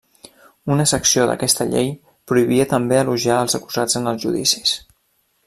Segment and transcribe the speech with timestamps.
[0.75, 1.91] Una secció d'aquesta llei
[2.31, 4.75] prohibia també elogiar els acusats en els judicis.